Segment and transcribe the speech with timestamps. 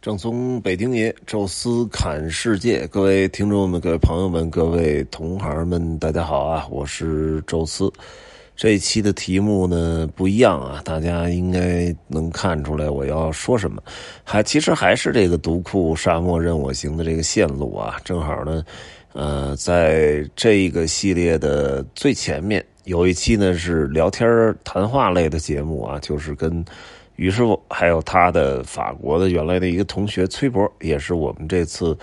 [0.00, 6.64] 正宗北京爷，宙斯侃世界，各位听众们、各位朋友们、各位同行们，大家好啊！
[6.70, 7.92] 我是宙斯。
[8.54, 13.82] 这一期的题目呢不一样啊，大家应该能看出来我要说什么。
[14.22, 18.64] 还其实还是这个独库沙漠任我行的这个线路啊，正好呢，
[19.14, 26.64] 呃，在这个系列的最前面有一期呢是聊天谈话类的节目啊，就是跟。
[27.18, 31.98] 于师傅还有他的法国的原来的一个同学崔博，也是我们这次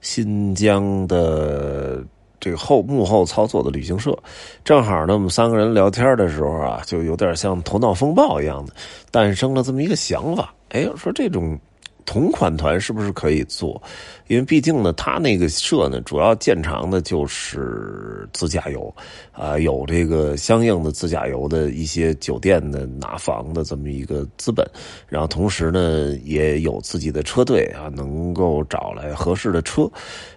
[0.00, 2.04] 新疆的
[2.38, 4.16] 这个后幕后操作的旅行社。
[4.64, 8.72] 正好呢，我们三个人聊天的时候啊，就有点像头脑风暴一样的，
[9.10, 10.54] 诞生了这么一个想法。
[10.68, 11.58] 哎，说这种。
[12.04, 13.80] 同款团是不是可以做？
[14.28, 18.94] 因为毕竟呢，他那个社呢，主要建长的就是自驾游，
[19.32, 24.64] 啊，有这个相应的自驾游的一些酒店的拿房的这么一个资本，
[25.08, 29.90] 然后同时呢，也有自己的车队啊，能够找来合适的车。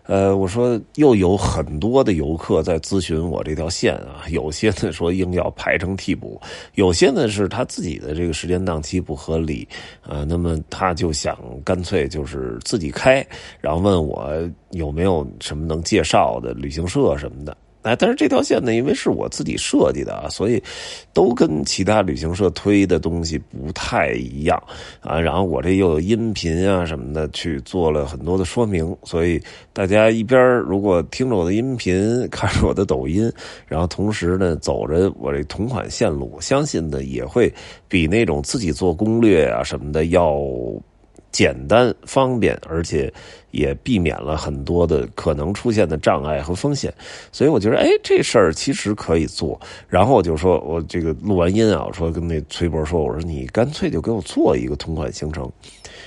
[0.06, 6.42] 呃，我说又有很多的游客在咨询我这条线啊，有些呢说硬要排成替补，
[6.74, 9.68] 有些呢是他自己的这个时间档期不合理，
[10.02, 13.26] 啊，那么他就想干脆就是自己开，
[13.62, 14.34] 然后问我
[14.72, 17.56] 有没有什么能介绍的旅行社什么的。
[17.84, 20.64] 哎，但是这条线呢，因为是我自己设计的啊，所以
[21.12, 24.58] 都跟其他旅行社推的东西不太一样
[25.02, 25.20] 啊。
[25.20, 29.38] 然后我这又有音频啊什么的，去做了很多的说明，所以
[29.74, 33.30] 大家一边如果听着我的音频，看着我的抖音，
[33.68, 37.54] 然后同时呢走着我这同款线路，相信呢也会
[37.90, 40.42] 比那种自己做攻略啊什么的要。
[41.34, 43.12] 简单方便，而且
[43.52, 46.94] 也避免了很多的可能出现的障碍和风险，
[47.32, 49.60] 所以我觉得，哎，这事儿其实可以做。
[49.90, 55.52] 然后我就说，我这个录完音啊，我说跟那崔博说，我说你干脆就给我做一个同款行程，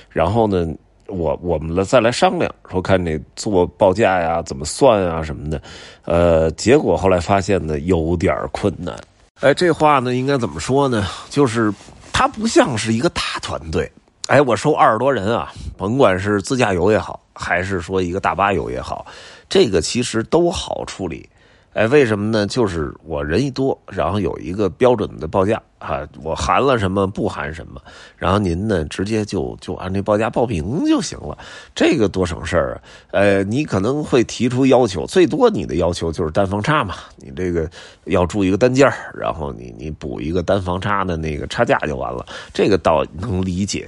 [0.09, 0.73] 然后呢，
[1.07, 5.61] 我我们了再来商量，说看这做报价呀，怎么算啊什么的。
[6.05, 8.97] 呃，结果后来发现呢，有点困难。
[9.41, 11.05] 哎，这话呢，应该怎么说呢？
[11.29, 11.71] 就是
[12.13, 13.91] 它不像是一个大团队。
[14.27, 19.05] 哎，我收二十多人啊，甭管是自驾游也好，还是说一个大巴游也好，
[19.47, 21.29] 这个其实都好处理。
[21.77, 22.47] 哎，为什么呢？
[22.47, 27.79] 就是我人一多，然后有一个标准的报价啊，我含了什么不含什么，
[28.17, 31.37] 然后您呢直接就就按这报价报名就行了，
[31.75, 32.81] 这个多省事儿啊！
[33.11, 37.69] 呃，你可能会提出要求，最多你的要求就是单房差嘛，你这个
[38.05, 43.87] 要住一个单间然后你你补一个单房差的那个差价就完了，这个倒能理解。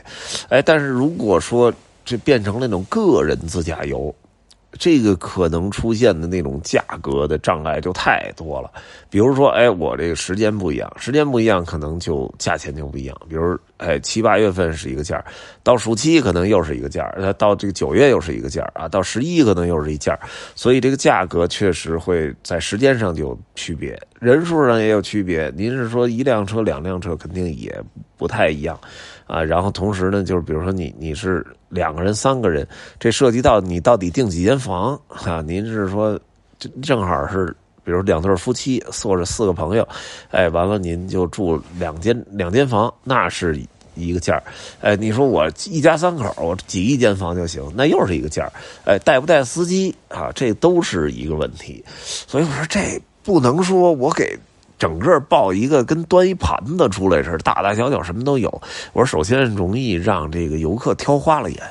[0.49, 1.73] 哎，但是如果说
[2.05, 4.13] 这变成那种个人自驾游。
[4.73, 8.71] 这个可能出现的那种价格的障碍就太多了，
[9.09, 13.17] 比如说，哎，我这个时间不一样，时间不一样，可能就价钱就不一样。
[13.27, 15.23] 比如，哎，七八月份是一个价
[15.63, 20.17] 到暑期可能又是一个价到这个九月又是一个价啊，到十一可能又是一价
[20.55, 25.51] 所以这个价格确实会在时间上就有区别，人数上也有区别。
[25.55, 27.75] 您是说一辆车、两辆车，肯定也
[28.17, 28.79] 不太一样。
[29.29, 32.67] 啊，然后同时呢，就是比如说你你是两个人、三个人，
[32.99, 35.39] 这涉及到你到底订几间房啊？
[35.45, 36.19] 您是说
[36.57, 39.87] 正正好是，比如两对夫妻坐着四个朋友，
[40.31, 43.61] 哎，完了您就住两间两间房，那是
[43.93, 44.41] 一个价
[44.81, 48.51] 哎，你说我一家三口，我挤一间房就行，那又是一个价
[48.83, 50.31] 哎，带不带司机啊？
[50.33, 51.85] 这都是一个问题。
[52.03, 54.35] 所以我说这不能说我给。
[54.79, 58.49] 整个报一个跟端一盘子出来似的，大大小小什么都有。
[58.93, 61.61] 我说，首先容易让这个游客挑花了眼，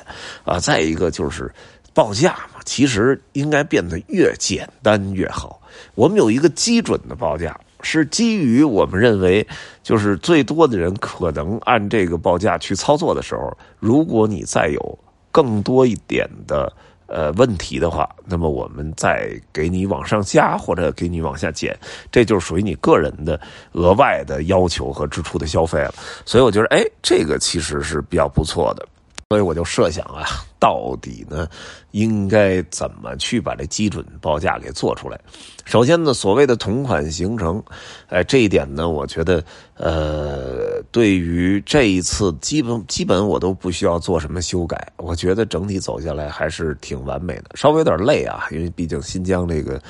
[0.45, 1.51] 啊，再一个就是
[1.93, 5.59] 报价嘛，其实应该变得越简单越好。
[5.95, 9.45] 我们有一个基准的报价，是基于我们认为，
[9.81, 14.99] 就是最多的人可能按这个报价去操作的时候，如果你再有
[15.31, 16.71] 更多一点的。
[17.09, 21.77] 呃，问题的话，那么我们再给你往上加或者给你往下减，
[22.11, 23.39] 这就是属于你个人的
[23.71, 25.93] 额外的要求和支出的消费了。
[26.25, 28.87] 所以我觉得，哎，这个其实是比较不错的。
[29.31, 30.25] 所以我就设想啊，
[30.59, 31.47] 到底呢，
[31.91, 35.19] 应该怎么去把这基准报价给做出来？
[35.65, 37.63] 首先呢，所谓的同款行程，
[38.07, 39.43] 哎，这一点呢，我觉得，
[39.75, 44.91] 呃，对于这一次，基本基本我都不需要做什么修改。
[44.97, 49.81] 我觉得整体走下来还是挺完美的，稍微有点累啊，因为毕竟新疆这个。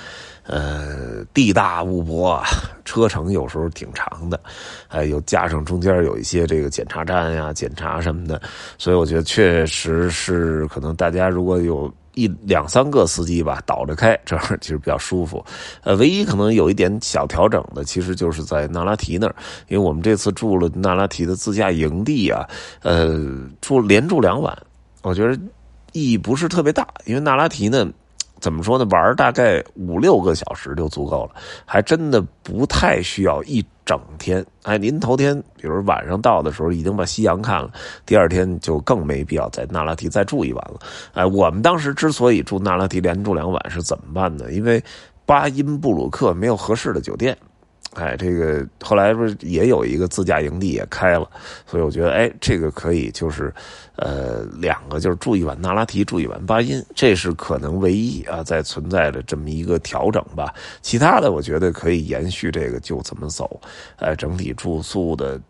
[0.52, 2.42] 呃，地大物博，
[2.84, 4.40] 车程有时候挺长的，
[4.88, 8.42] 还有加上中间有一些这个检查站呀、检查什么的，
[8.76, 15.46] 所以我觉得确实是可能大家如果有一两三个司机吧，倒着开，这样其实比较舒服。
[15.84, 19.36] 呃，唯一可能有一点小调整的，其实就是在那拉提那儿，
[19.68, 22.46] 因为我们这次住了那拉提的自驾营地啊，
[22.82, 23.20] 呃，
[23.62, 24.58] 住连住两晚。
[25.02, 25.34] 我觉得
[25.94, 27.90] 意义不是特别大，因为那拉提呢。
[28.40, 28.86] 怎么说呢？
[28.92, 31.32] 玩大概五六个小时就足够了，
[31.66, 34.46] 还真的不太需要一整天。
[34.64, 37.72] 哎，您头天比如晚上到的时候已经把夕阳看了，
[38.06, 40.80] 第二天就更没必要在那拉提再住一晚了。
[41.14, 44.52] 哎，我们当时之所以住那拉提连住两晚是怎么办呢？
[44.52, 44.84] 因为
[45.26, 47.38] 巴音布鲁克没有合适的酒店。
[47.96, 51.28] 哎，这个后来不是也有一个自驾营地也开了，
[51.66, 53.52] 所以我觉得，哎，这个可以就是，
[53.96, 60.54] 呃，两个就是住一晚那拉提，住一晚巴音，这是可能唯一啊在存在的这么一个调整吧。
[60.84, 63.60] 其他的我觉得可以延续这个就怎么走，
[63.98, 65.42] 呃，整体住宿的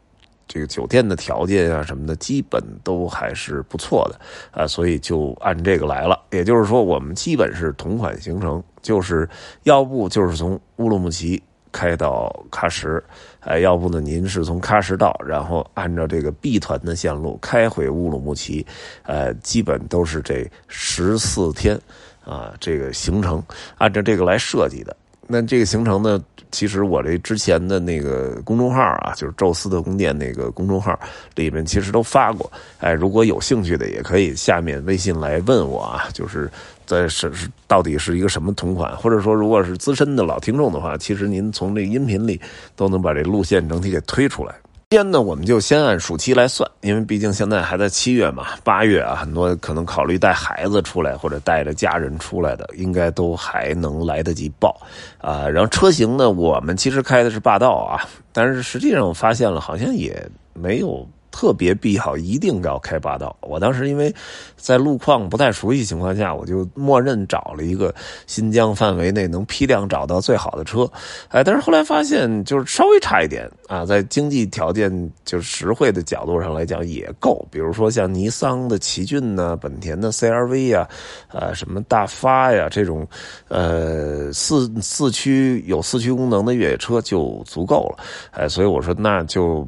[0.47, 4.19] 这个酒店的条件啊什么的，基本都还是不错的
[4.61, 6.17] 啊，所以就按这个来了。
[6.31, 9.29] 也就是说，我们基本是同款行程，就是
[9.63, 11.43] 要不就是从乌鲁木齐。
[11.71, 13.01] 开到喀什，
[13.41, 13.99] 哎，要不呢？
[14.01, 18.65] 您是从喀什到，然后按照这个 B 团的线路开回乌鲁木齐，
[19.03, 21.79] 呃，基本都是这十四天
[22.25, 23.43] 啊，这个行程
[23.77, 24.95] 按照这个来设计的。
[25.31, 26.19] 那这个行程呢，
[26.51, 30.99] 其实我这之前的那个公众号啊，就是宙斯的宫殿那个公众号
[31.35, 32.51] 里面，其实都发过。
[32.79, 36.49] 哎，如果有兴趣的，也可以下面微信来问我啊，就是。
[36.89, 42.41] 在是是到底是一个什么同款，或者说如果是资深的老听众的话，其实您从这音频里
[42.75, 44.55] 都能把这路线整体给推出来。
[44.91, 54.75] 先呢，我们就先按暑期来算，因为毕竟现在还在七月嘛，八月啊，很多可能考虑带孩子出来或者带着家人出来的，应该都还能来得及报
[55.19, 55.47] 啊。
[55.47, 58.01] 然后车型呢，我们其实开的是霸道啊，
[58.33, 61.07] 但是实际上我发现了，好像也没有。
[61.39, 63.33] 特别必要一定要开霸道。
[63.39, 64.13] 我当时因为
[64.57, 67.95] 在路况不太熟悉情况下，我就默认找了一个
[68.27, 70.85] 新疆范围内能批量找到最好的车。
[71.29, 74.91] 哎，但是后来发现就是稍微差一点啊，在经济条件
[75.23, 77.47] 就实惠的角度上来讲也够。
[77.49, 80.85] 比如说像尼桑的奇骏呢，本田的 CRV 呀，
[81.29, 83.07] 啊什么大发呀这种，
[83.47, 88.03] 呃四四驱有四驱功能的越野车就足够了。
[88.31, 89.65] 哎，所以我说那就。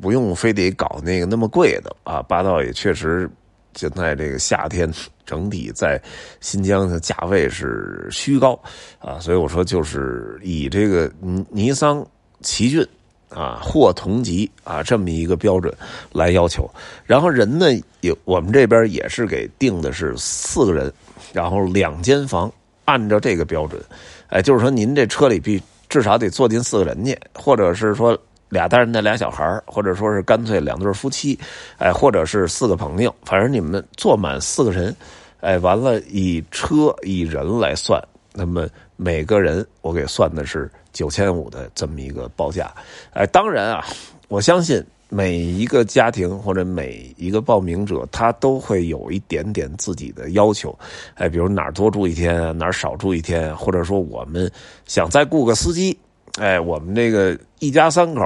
[0.00, 3.30] 不用非得搞那个那么贵的啊，霸道也确实
[3.74, 4.92] 现在这个夏天
[5.24, 6.00] 整体在
[6.40, 8.58] 新疆的价位是虚高
[8.98, 11.10] 啊，所以我说就是以这个
[11.48, 12.04] 尼桑
[12.40, 12.86] 奇骏
[13.28, 15.72] 啊或同级啊这么一个标准
[16.12, 16.68] 来要求，
[17.04, 17.66] 然后人呢
[18.00, 20.92] 也我们这边也是给定的是四个人，
[21.32, 22.52] 然后两间房，
[22.84, 23.80] 按照这个标准，
[24.28, 28.18] 哎，就是说您这车里必至少得坐进四个人去，或者是说。
[28.54, 31.36] 俩大人带俩小孩或者说是干脆两对夫妻，
[31.76, 34.94] 哎，或者是四个朋友，反正你们坐满四个人，
[35.40, 38.00] 哎，完了以车以人来算，
[38.32, 42.72] 那么每个人我给算的是九千五的这么一个报价，
[43.12, 43.84] 哎，当然啊，
[44.28, 50.78] 我相信每一个家庭或者每一个报名者，他都会有一点点自己的要求，
[51.14, 54.48] 哎，比如哪儿多住一天，哪儿少住一天，或者说我们
[54.86, 55.98] 想再雇个司机。
[56.40, 58.22] 哎，我们这个一家三口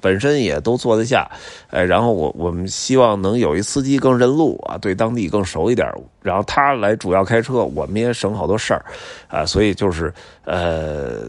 [0.00, 1.26] 本身也都坐得下，
[1.70, 5.90] 哎，然后我我们希望能有一司机更认路啊，对当地更熟一点，
[6.22, 8.84] 然后他来主要开车，我们也省好多事儿，
[9.28, 10.12] 啊，所以就是
[10.44, 11.22] 呃，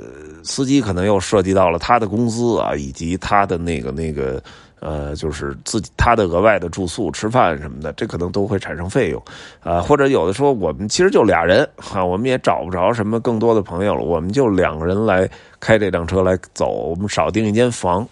[0.43, 4.43] 司机可能又涉及到了他的工资啊，以及他的那个那个。
[4.81, 9.23] 呃，就是自己他的额外的住宿、吃饭什么的，这可能都会产生费用，
[9.61, 18.07] 啊，或者有的说我们其实就俩人，哈，我们也找不着什么更多的朋友了，我们就两个人来开这辆车来走，我们少订一间房，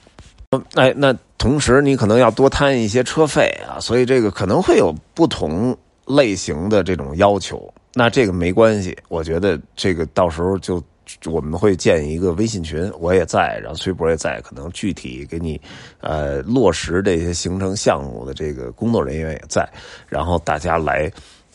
[0.75, 10.79] 哎，那同时你可能要多摊一些车费啊，所以这个可能会有不同类型的这种要求，那这个没关系，我觉得这个到时候就。
[11.25, 15.59] 我们会建一个微信群，我也在，然后崔博也在，可能具体给你，
[16.01, 19.67] 呃，落实这些行程项目的这个工作人员也在，
[20.07, 21.11] 然后大家来。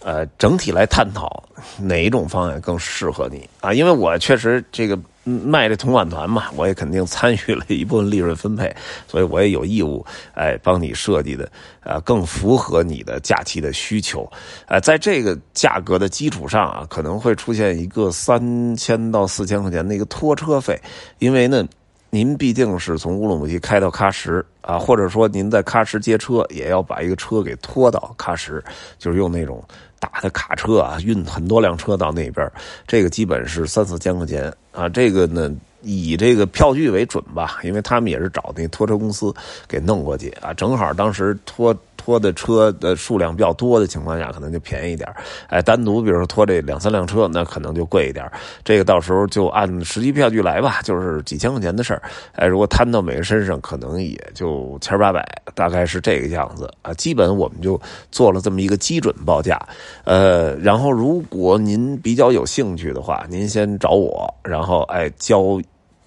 [0.06, 1.42] 呃，整体来探讨
[1.78, 3.72] 哪一种方案更适合你啊？
[3.72, 8.74] 因为我确实这个卖这同款团嘛，我也肯定参与了一部分利润分配，
[9.08, 10.04] 所以我也有义务
[10.34, 11.50] 哎帮你设计的
[11.82, 14.30] 啊更符合你的假期的需求。
[14.66, 20.80] 呃，在这个价格的基础上啊，可能会出现一个三千到四千块钱的一个拖车费，
[21.18, 21.66] 因为呢，
[22.14, 28.62] 您毕竟是从乌鲁木齐开到喀什啊，或者说您在喀什接车，也要把一个车给拖到喀什，
[29.00, 29.62] 就是用那种。
[29.98, 32.52] 大的卡车啊，运很多辆车到那边，
[32.86, 34.86] 这个基本是三四千块钱啊。
[34.86, 39.34] 这个呢，以这个票据为准吧，因为他们也是找那拖车公司
[39.66, 40.52] 给弄过去啊。
[40.52, 45.10] 正好当时拖拖的车的数量比较多的情况下，可能就便宜一点
[45.48, 48.30] 哎，单独比如说拖这两三辆车，那可能就贵一点
[48.62, 52.02] 这个到时候就按实际票据来吧，就是几千块钱的事儿。
[52.32, 56.92] 哎，如果摊到每个身上，可能也就千八百，大概是这个样子啊。
[56.92, 57.80] 基本我们就
[58.10, 59.58] 做了这么一个基准报价。
[60.04, 65.58] 呃，然后如果您比较有兴趣的话，您先找我，然后哎交。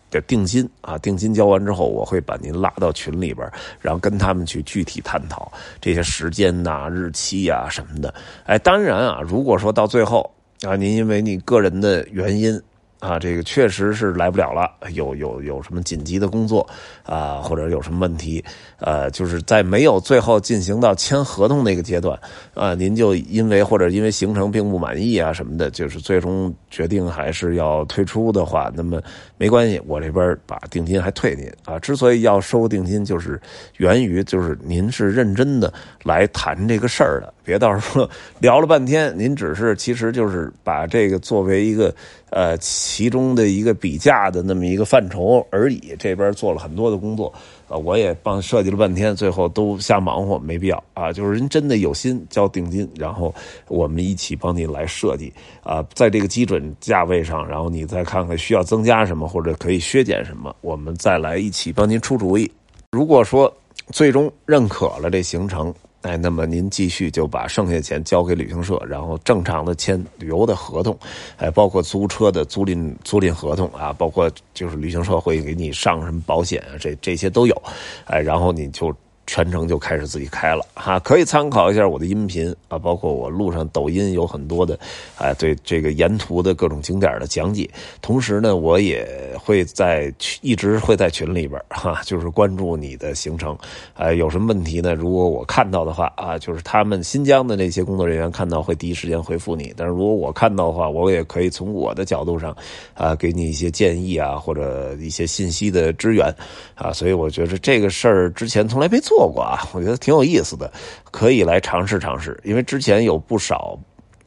[0.09, 3.49] 的定金啊，定金交完之后，我会把您拉到群里边，
[3.79, 8.13] 然后跟他们去具体探讨这些时间呐、日期呀什么的。
[8.45, 10.29] 哎，当然啊，如果说到最后
[10.63, 12.61] 啊，您因为你个人的原因。
[12.99, 16.67] 啊，这个确实是来不了了，有有有什么紧急的工作
[17.03, 18.43] 啊，或者有什么问题，
[18.79, 22.19] 呃，就是在没有最后进行到签合同那个阶段，
[22.55, 29.01] 啊，您就因为或者因为行程并不满意啊什么的，就是最终决定还是要退出的话，那么
[29.37, 31.77] 没关系，我这边把定金还退您啊。
[31.77, 33.39] 之所以要收定金，就是
[33.77, 35.71] 源于就是您是认真的
[36.03, 37.33] 来谈这个事儿的。
[37.47, 38.07] 别到时候
[38.39, 41.95] 聊了半天，您只是其实就是把这个作为一个
[42.29, 45.95] 呃其中的一个比价的那么一个范畴而已。
[45.97, 47.33] 这边做了很多的工作，
[47.69, 51.09] 啊，我也帮设计了半天，最后都瞎忙活，没必要啊。
[51.09, 53.33] 就是人真的有心交定金，然后
[53.69, 55.31] 我们一起帮你来设计
[55.63, 62.51] 啊，在这个基准价位上，然后你再看看需要增加什么或者可以削减什么，我们再来一起帮您出主意。
[62.91, 63.51] 如果说
[63.93, 65.73] 最终认可了这行程。
[66.07, 70.97] 哎，那么您继续就把剩下钱交给旅行社，然后正常的签旅游的合同，
[71.35, 77.61] 哎，包括租车的租赁租赁合同啊，包括就是旅行社会给你上什么保险啊，这这些都有，
[78.05, 78.95] 哎，然后你就。
[79.27, 84.79] 全程就开始自己开了哈，可以参考一下我的音频啊，包括我路上抖音有很多的，
[85.17, 87.69] 哎，对这个沿途的各种景点的讲解。
[88.01, 89.05] 同时呢，我也
[89.37, 93.55] 会在一直会在群里边哈，就是关注你的行程，
[93.95, 94.93] 哎，有什么问题呢？
[94.93, 99.73] 如果我看到的话啊，就是他们新疆的那些工作人员看到会第一时间回复你。
[99.75, 102.55] 但是如果我看到的话，我也可以从我的角度上
[102.93, 106.33] 啊，给你一些建议啊，或者一些信息的支援
[106.75, 106.93] 啊。
[106.93, 109.16] 所以我觉得这个事儿之前从来没做。
[109.17, 110.71] 做过啊，我觉得挺有意思的，
[111.09, 112.39] 可以来尝试尝试。
[112.43, 113.75] 因为之前有不少，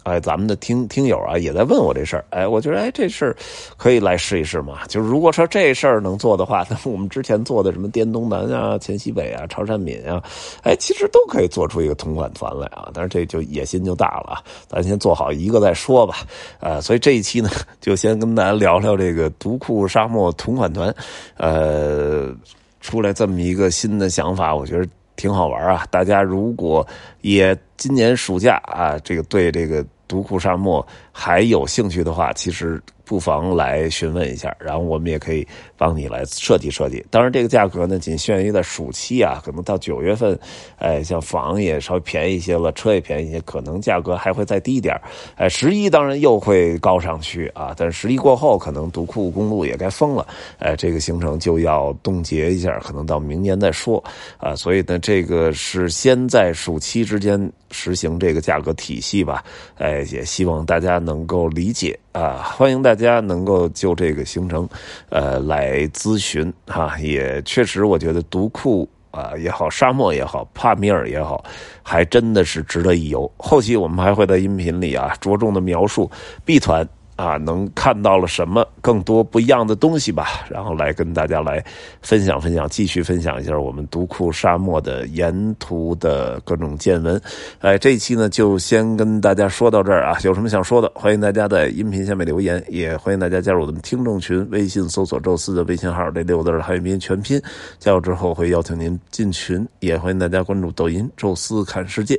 [0.03, 2.25] 哎，咱们的听听友啊，也在问我这事儿。
[2.31, 3.37] 哎，我觉得哎，这事儿
[3.77, 4.85] 可以来试一试嘛。
[4.89, 10.21] 就是如果说这事儿能做的话，那么我们之前做的什么滇东南啊、黔西北啊、潮汕闽啊，
[10.65, 12.91] 哎，其实都可以做出一个同款团来啊。
[12.93, 16.17] 但是这就野心就大了啊，咱先做好一个再说吧。
[16.59, 17.49] 呃，所以这一期呢，
[17.81, 20.93] 就先跟大家聊聊这个独库沙漠同款团，
[21.37, 22.35] 呃。
[22.81, 25.87] 出来这么一个新的想法，我觉得挺好玩啊！
[25.91, 26.87] 大家如果
[27.21, 32.83] 也今年暑假啊，这个对这个独库沙漠还有兴趣的话，其实。
[33.03, 35.45] 不妨来询问一下，然后我们也可以
[35.77, 37.05] 帮你来设计设计。
[37.11, 40.39] 当然，这个价格呢，仅限于在暑期啊，可能到九月份，
[40.79, 44.95] 哎，像房也稍微便宜一些了，车也便宜一些，可能价格还会再低一点。
[45.35, 50.25] 哎，十一当然又会高上去啊，但是十一过后，可能独库公路也该封了，
[50.61, 54.01] 哎，这个行程就要冻结一下，可能到明年再说
[54.39, 54.55] 啊。
[54.55, 59.45] 所以呢，这个是先在暑期之间实行这个价格体系吧，
[59.79, 63.21] 哎，也希望大家能够理解啊，欢迎大家。
[63.21, 64.69] 能够就这个行程，
[65.09, 71.45] 呃，来咨询哈，也确实，我觉得独库啊也好，沙漠也好，帕米尔也好，
[71.83, 73.31] 还真的是值得一游。
[73.37, 76.11] 后期我们还会在音频里啊，着重的描述
[76.45, 76.89] B 团。
[77.21, 80.47] 啊，能看到了什么更多不一样的东西吧？
[80.49, 81.63] 然后来跟大家来
[82.01, 87.21] 分享分享，继续分享一下我们独库沙漠的沿途的各种见闻。
[87.59, 97.41] 哎，这一期呢就先跟大家说到这儿啊，有什么想说的，欢迎大家在音频下面留言，也欢迎大家加入我们听众群，微信搜索“宙斯”的微信号，这六个字汉语拼音全拼，
[97.79, 102.19] 加入之后会邀请您进群，也欢迎大家关注抖音“宙斯看世界”。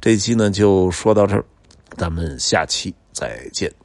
[0.00, 1.44] 这一期呢就说到这儿，
[1.96, 3.81] 咱们下期再见。